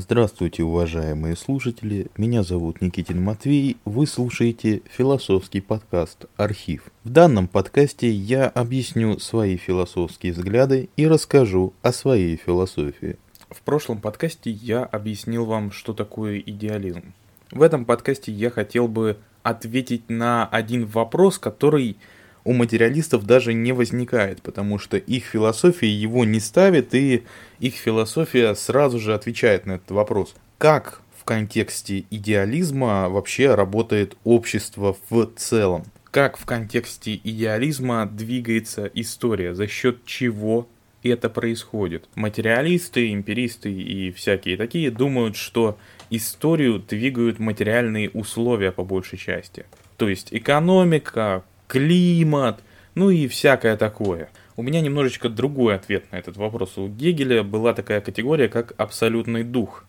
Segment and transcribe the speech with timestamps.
[0.00, 2.06] Здравствуйте, уважаемые слушатели.
[2.16, 3.76] Меня зовут Никитин Матвей.
[3.84, 6.90] Вы слушаете философский подкаст «Архив».
[7.04, 13.18] В данном подкасте я объясню свои философские взгляды и расскажу о своей философии.
[13.50, 17.12] В прошлом подкасте я объяснил вам, что такое идеализм.
[17.52, 21.98] В этом подкасте я хотел бы ответить на один вопрос, который
[22.44, 27.24] у материалистов даже не возникает, потому что их философия его не ставит, и
[27.58, 30.34] их философия сразу же отвечает на этот вопрос.
[30.58, 35.84] Как в контексте идеализма вообще работает общество в целом?
[36.10, 39.54] Как в контексте идеализма двигается история?
[39.54, 40.66] За счет чего
[41.02, 42.08] это происходит?
[42.14, 45.78] Материалисты, эмпиристы и всякие такие думают, что
[46.10, 49.66] историю двигают материальные условия по большей части.
[49.96, 52.64] То есть экономика, климат,
[52.96, 54.28] ну и всякое такое.
[54.56, 56.76] У меня немножечко другой ответ на этот вопрос.
[56.76, 59.84] У Гегеля была такая категория, как абсолютный дух.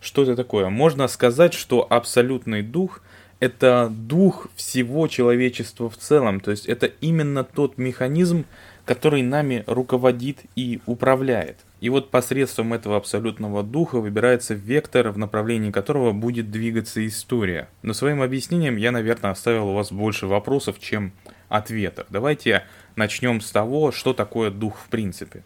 [0.00, 0.68] Что это такое?
[0.68, 3.02] Можно сказать, что абсолютный дух–
[3.40, 6.38] это дух всего человечества в целом.
[6.38, 8.44] То есть это именно тот механизм,
[8.84, 11.56] который нами руководит и управляет.
[11.80, 17.68] И вот посредством этого абсолютного духа выбирается вектор, в направлении которого будет двигаться история.
[17.82, 21.12] Но своим объяснением я, наверное, оставил у вас больше вопросов, чем
[21.56, 22.06] ответов.
[22.10, 22.64] Давайте
[22.96, 25.44] начнем с того, что такое дух в принципе.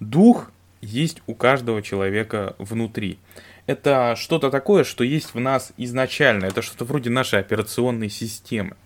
[0.00, 3.18] Дух есть у каждого человека внутри.
[3.66, 6.46] Это что-то такое, что есть в нас изначально.
[6.46, 8.76] Это что-то вроде нашей операционной системы.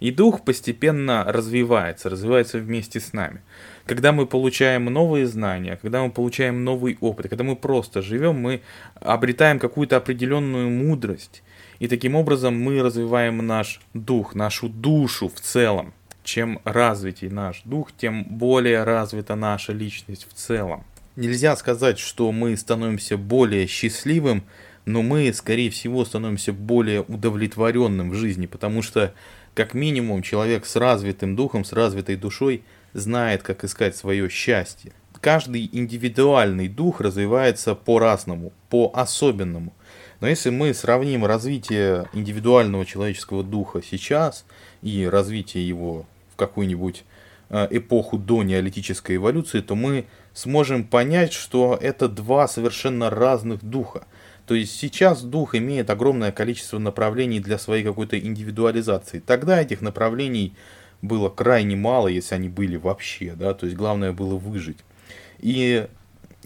[0.00, 3.40] И дух постепенно развивается, развивается вместе с нами.
[3.84, 8.60] Когда мы получаем новые знания, когда мы получаем новый опыт, когда мы просто живем, мы
[8.94, 11.42] обретаем какую-то определенную мудрость.
[11.80, 15.94] И таким образом мы развиваем наш дух, нашу душу в целом.
[16.28, 20.84] Чем развитий наш дух, тем более развита наша личность в целом.
[21.16, 24.44] Нельзя сказать, что мы становимся более счастливым,
[24.84, 29.14] но мы, скорее всего, становимся более удовлетворенным в жизни, потому что,
[29.54, 32.62] как минимум, человек с развитым духом, с развитой душой
[32.92, 34.92] знает, как искать свое счастье.
[35.22, 39.72] Каждый индивидуальный дух развивается по-разному, по-особенному.
[40.20, 44.44] Но если мы сравним развитие индивидуального человеческого духа сейчас
[44.82, 46.04] и развитие его
[46.38, 47.04] какую-нибудь
[47.50, 54.06] э, эпоху до неолитической эволюции, то мы сможем понять, что это два совершенно разных духа.
[54.46, 59.18] То есть сейчас дух имеет огромное количество направлений для своей какой-то индивидуализации.
[59.18, 60.54] Тогда этих направлений
[61.02, 64.78] было крайне мало, если они были вообще, да, то есть главное было выжить.
[65.38, 65.86] И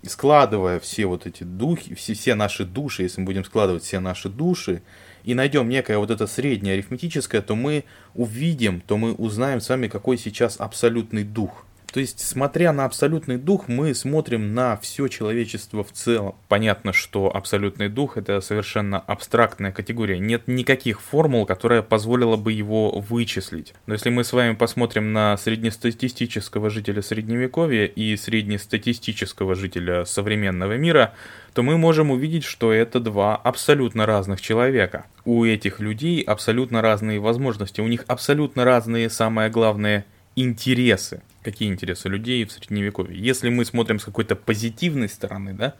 [0.06, 4.28] складывая все вот эти духи, все, все наши души, если мы будем складывать все наши
[4.28, 4.82] души,
[5.24, 9.88] и найдем некое вот это среднее арифметическое, то мы увидим, то мы узнаем с вами,
[9.88, 15.84] какой сейчас абсолютный дух– то есть, смотря на абсолютный дух, мы смотрим на все человечество
[15.84, 16.34] в целом.
[16.48, 20.18] Понятно, что абсолютный дух это совершенно абстрактная категория.
[20.18, 23.74] Нет никаких формул, которая позволила бы его вычислить.
[23.86, 31.12] Но если мы с вами посмотрим на среднестатистического жителя средневековья и среднестатистического жителя современного мира,
[31.52, 35.04] то мы можем увидеть, что это два абсолютно разных человека.
[35.26, 41.20] У этих людей абсолютно разные возможности, у них абсолютно разные, самое главное, интересы.
[41.42, 43.18] Какие интересы людей в средневековье?
[43.18, 45.74] Если мы смотрим с какой-то позитивной стороны, да,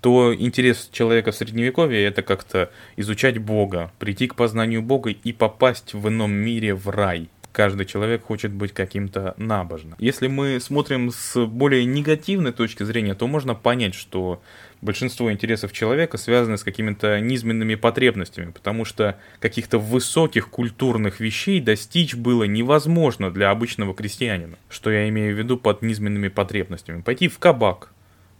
[0.00, 5.94] то интерес человека в средневековье это как-то изучать Бога, прийти к познанию Бога и попасть
[5.94, 7.28] в ином мире в рай.
[7.52, 9.94] Каждый человек хочет быть каким-то набожным.
[9.98, 14.42] Если мы смотрим с более негативной точки зрения, то можно понять, что
[14.80, 22.14] большинство интересов человека связаны с какими-то низменными потребностями, потому что каких-то высоких культурных вещей достичь
[22.14, 24.56] было невозможно для обычного крестьянина.
[24.70, 27.02] Что я имею в виду под низменными потребностями?
[27.02, 27.91] Пойти в кабак,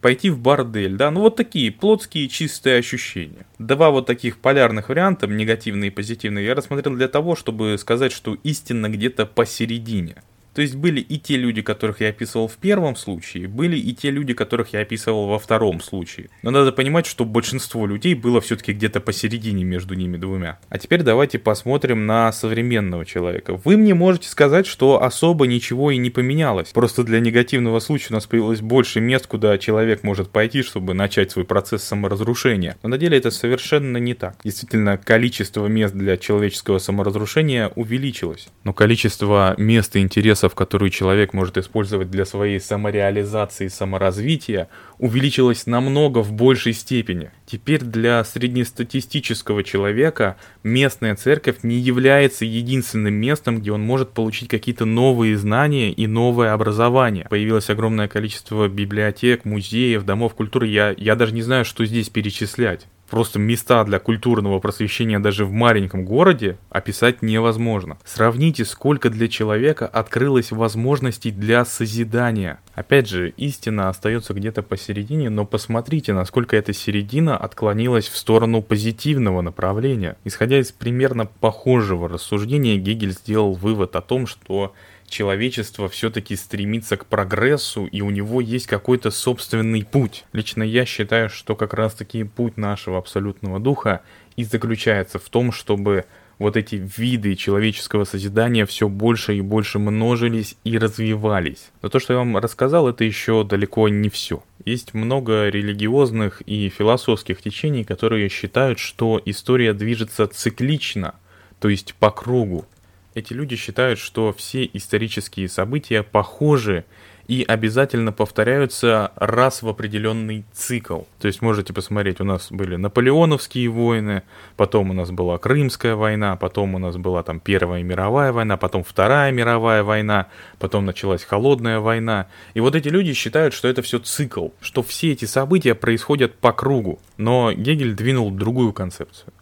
[0.03, 3.47] пойти в бордель, да, ну вот такие плотские чистые ощущения.
[3.59, 8.35] Два вот таких полярных варианта, негативные и позитивные, я рассмотрел для того, чтобы сказать, что
[8.43, 10.17] истина где-то посередине.
[10.55, 14.11] То есть были и те люди, которых я описывал в первом случае, были и те
[14.11, 16.29] люди, которых я описывал во втором случае.
[16.43, 20.59] Но надо понимать, что большинство людей было все-таки где-то посередине между ними двумя.
[20.69, 23.61] А теперь давайте посмотрим на современного человека.
[23.65, 26.69] Вы мне можете сказать, что особо ничего и не поменялось.
[26.69, 31.31] Просто для негативного случая у нас появилось больше мест, куда человек может пойти, чтобы начать
[31.31, 32.77] свой процесс саморазрушения.
[32.83, 34.37] Но на деле это совершенно не так.
[34.45, 38.49] Действительно, количество мест для человеческого саморазрушения увеличилось.
[38.65, 44.69] Но количество мест и интересов ресурсов, которые человек может использовать для своей самореализации и саморазвития,
[44.99, 47.31] увеличилось намного в большей степени.
[47.47, 54.85] Теперь для среднестатистического человека местная церковь не является единственным местом, где он может получить какие-то
[54.85, 57.27] новые знания и новое образование.
[57.31, 60.67] Появилось огромное количество библиотек, музеев, домов культуры.
[60.67, 62.87] Я, я даже не знаю, что здесь перечислять.
[63.13, 67.99] Просто места для культурного просвещения даже в маленьком городе описать невозможно.
[68.07, 72.59] Сравните, сколько для человека открылось возможностей для созидания.
[72.75, 79.43] Опять же, истина остается где-то посередине, но посмотрите, насколько эта середина отклонилась в сторону позитивного
[79.43, 80.17] направления.
[80.25, 84.73] Исходя из примерно похожего рассуждения, Гегель сделал вывод о том, что
[85.13, 90.25] человечество все-таки стремится к прогрессу, и у него есть какой-то собственный путь.
[90.33, 94.01] Лично я считаю, что как раз-таки путь нашего абсолютного духа
[94.37, 96.07] и заключается в том, чтобы
[96.39, 101.71] вот эти виды человеческого созидания все больше и больше множились и развивались.
[101.83, 104.43] Но то, что я вам рассказал, это еще далеко не все.
[104.65, 111.15] Есть много религиозных и философских течений, которые считают, что история движется циклично,
[111.61, 112.67] то есть по кругу.
[113.15, 116.85] Эти люди считают, что все исторические события похожи
[117.29, 121.03] и обязательно повторяются раз в определенный цикл.
[121.21, 124.23] То есть можете посмотреть, у нас были наполеоновские войны,
[124.57, 128.83] потом у нас была Крымская война, потом у нас была там Первая мировая война, потом
[128.83, 130.29] Вторая мировая война,
[130.59, 132.27] потом началась Холодная война.
[132.55, 136.53] И вот эти люди считают, что это все цикл, что все эти события происходят по
[136.53, 136.99] кругу.
[137.19, 139.33] Но Гегель двинул другую концепцию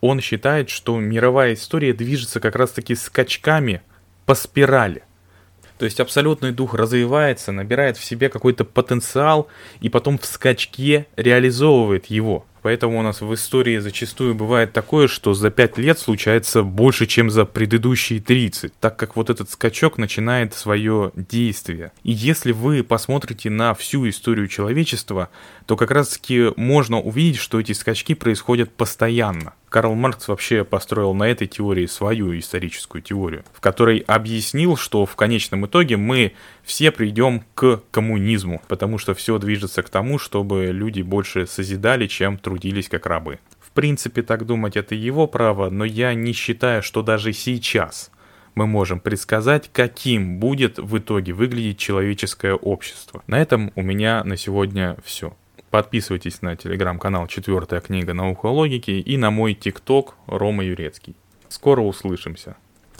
[0.00, 3.82] он считает, что мировая история движется как раз-таки скачками
[4.24, 5.02] по спирали.
[5.78, 9.48] То есть абсолютный дух развивается, набирает в себе какой-то потенциал
[9.80, 12.46] и потом в скачке реализовывает его.
[12.62, 17.30] Поэтому у нас в истории зачастую бывает такое, что за 5 лет случается больше, чем
[17.30, 21.92] за предыдущие 30, так как вот этот скачок начинает свое действие.
[22.02, 25.28] И если вы посмотрите на всю историю человечества,
[25.66, 29.52] то как раз таки можно увидеть, что эти скачки происходят постоянно.
[29.68, 35.16] Карл Маркс вообще построил на этой теории свою историческую теорию, в которой объяснил, что в
[35.16, 36.32] конечном итоге мы
[36.62, 42.38] все придем к коммунизму, потому что все движется к тому, чтобы люди больше созидали, чем
[42.38, 43.40] трудились как рабы.
[43.60, 48.10] В принципе, так думать это его право, но я не считаю, что даже сейчас
[48.54, 53.22] мы можем предсказать, каким будет в итоге выглядеть человеческое общество.
[53.26, 55.36] На этом у меня на сегодня все.
[55.70, 61.16] Подписывайтесь на телеграм-канал «Четвертая книга наука логики» и на мой тикток Рома Юрецкий.
[61.48, 62.56] Скоро услышимся.